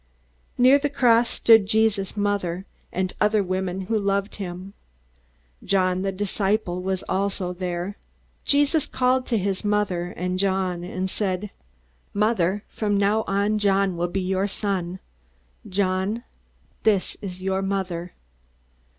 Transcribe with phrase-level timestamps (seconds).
[0.57, 4.73] Near the cross stood Jesus' mother and other women who loved him.
[5.63, 7.97] John the disciple was also there.
[8.43, 11.51] Jesus called to his mother and John, and said:
[12.15, 14.97] "Mother, from now on John will be your son.
[15.69, 16.23] John,
[16.81, 18.13] this is your mother."